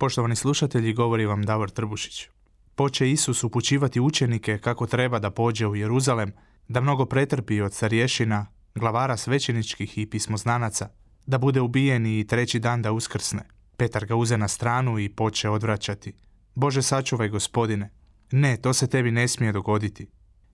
[0.00, 2.28] Poštovani slušatelji, govori vam Davor Trbušić.
[2.74, 6.32] Poče Isus upućivati učenike kako treba da pođe u Jeruzalem,
[6.68, 10.88] da mnogo pretrpi od starješina, glavara svećeničkih i pismoznanaca,
[11.26, 13.42] da bude ubijen i treći dan da uskrsne.
[13.76, 16.12] Petar ga uze na stranu i poče odvraćati.
[16.54, 17.90] Bože sačuvaj gospodine.
[18.32, 20.06] Ne, to se tebi ne smije dogoditi.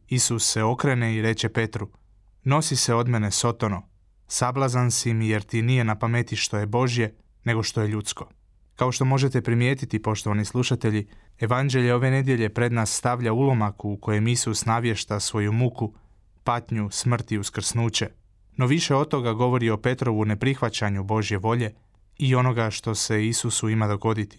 [0.08, 1.90] Isus se okrene i reče Petru,
[2.44, 3.88] nosi se od mene sotono,
[4.26, 8.28] sablazan si mi jer ti nije na pameti što je Božje, nego što je ljudsko.
[8.76, 11.06] Kao što možete primijetiti, poštovani slušatelji,
[11.40, 15.94] Evanđelje ove nedjelje pred nas stavlja ulomak u kojem Isus navješta svoju muku,
[16.44, 18.08] patnju, smrt i uskrsnuće.
[18.56, 21.74] No više od toga govori o Petrovu neprihvaćanju Božje volje
[22.18, 24.38] i onoga što se Isusu ima dogoditi.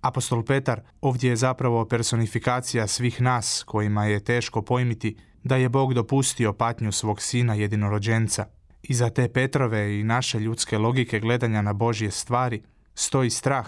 [0.00, 5.94] Apostol Petar ovdje je zapravo personifikacija svih nas kojima je teško pojmiti da je Bog
[5.94, 8.46] dopustio patnju svog sina jedinorođenca.
[8.82, 12.62] I za te Petrove i naše ljudske logike gledanja na Božje stvari
[12.94, 13.66] stoji strah,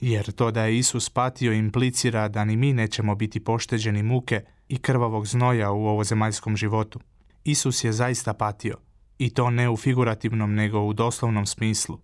[0.00, 4.78] jer to da je Isus patio implicira da ni mi nećemo biti pošteđeni muke i
[4.78, 7.00] krvavog znoja u ovozemaljskom životu.
[7.44, 8.76] Isus je zaista patio,
[9.18, 11.98] i to ne u figurativnom nego u doslovnom smislu.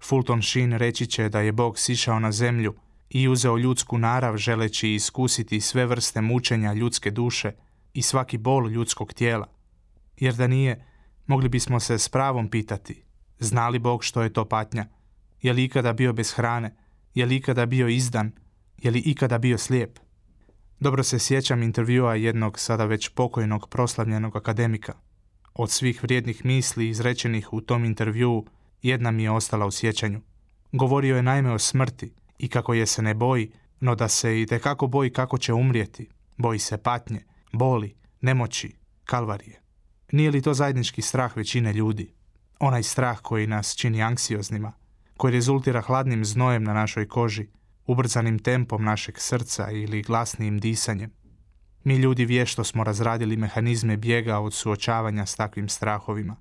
[0.00, 2.74] Fulton Sheen reći će da je Bog sišao na zemlju
[3.10, 7.52] i uzeo ljudsku narav želeći iskusiti sve vrste mučenja ljudske duše
[7.94, 9.46] i svaki bol ljudskog tijela.
[10.16, 10.84] Jer da nije,
[11.26, 13.02] mogli bismo se s pravom pitati,
[13.38, 14.86] zna li Bog što je to patnja?
[15.42, 16.74] Je li ikada bio bez hrane?
[17.14, 18.32] Je li ikada bio izdan?
[18.78, 19.98] Je li ikada bio slijep?
[20.80, 24.94] Dobro se sjećam intervjua jednog sada već pokojnog proslavljenog akademika.
[25.54, 28.46] Od svih vrijednih misli izrečenih u tom intervjuu,
[28.82, 30.20] jedna mi je ostala u sjećanju.
[30.72, 34.46] Govorio je naime o smrti i kako je se ne boji, no da se i
[34.46, 36.08] tekako boji kako će umrijeti.
[36.36, 38.72] Boji se patnje, boli, nemoći,
[39.04, 39.60] kalvarije.
[40.12, 42.12] Nije li to zajednički strah većine ljudi?
[42.58, 44.72] Onaj strah koji nas čini anksioznima,
[45.16, 47.46] koji rezultira hladnim znojem na našoj koži,
[47.86, 51.10] ubrzanim tempom našeg srca ili glasnijim disanjem.
[51.84, 56.36] Mi ljudi vješto smo razradili mehanizme bijega od suočavanja s takvim strahovima.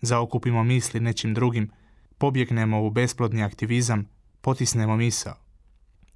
[0.00, 1.70] Zaokupimo misli nečim drugim,
[2.18, 4.08] pobjegnemo u besplodni aktivizam,
[4.40, 5.34] potisnemo misao.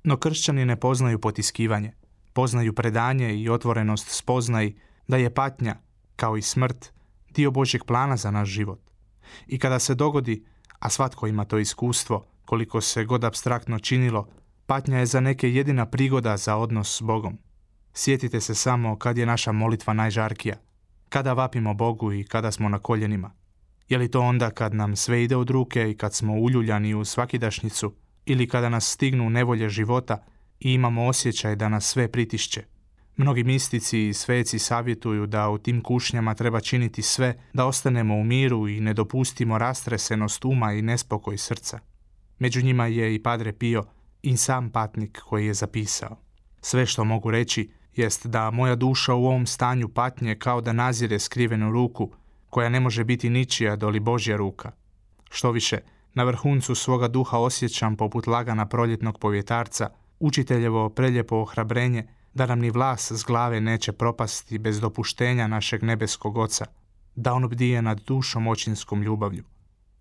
[0.04, 1.92] No kršćani ne poznaju potiskivanje,
[2.32, 4.72] poznaju predanje i otvorenost spoznaj
[5.08, 5.76] da je patnja,
[6.16, 6.92] kao i smrt,
[7.30, 8.80] dio Božjeg plana za naš život.
[9.46, 10.44] I kada se dogodi,
[10.80, 14.28] a svatko ima to iskustvo, koliko se god abstraktno činilo,
[14.66, 17.38] patnja je za neke jedina prigoda za odnos s Bogom.
[17.94, 20.56] Sjetite se samo kad je naša molitva najžarkija,
[21.08, 23.30] kada vapimo Bogu i kada smo na koljenima.
[23.88, 27.04] Je li to onda kad nam sve ide od ruke i kad smo uljuljani u
[27.04, 27.92] svakidašnicu
[28.26, 30.24] ili kada nas stignu nevolje života
[30.60, 32.64] i imamo osjećaj da nas sve pritišće?
[33.20, 38.24] Mnogi mistici i sveci savjetuju da u tim kušnjama treba činiti sve da ostanemo u
[38.24, 41.78] miru i ne dopustimo rastresenost uma i nespokoj srca.
[42.38, 43.84] Među njima je i Padre Pio
[44.22, 46.16] i sam patnik koji je zapisao.
[46.60, 51.18] Sve što mogu reći jest da moja duša u ovom stanju patnje kao da nazire
[51.18, 52.10] skrivenu ruku
[52.50, 54.72] koja ne može biti ničija doli Božja ruka.
[55.30, 55.78] Što više,
[56.14, 62.70] na vrhuncu svoga duha osjećam poput lagana proljetnog povjetarca, učiteljevo preljepo ohrabrenje da nam ni
[62.70, 66.66] vlas s glave neće propasti bez dopuštenja našeg nebeskog oca,
[67.14, 69.44] da on bdije nad dušom očinskom ljubavlju.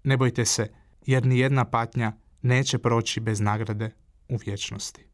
[0.04, 0.72] Ne bojte se,
[1.06, 3.92] jer ni jedna patnja neće proći bez nagrade
[4.30, 5.09] u vječnosti.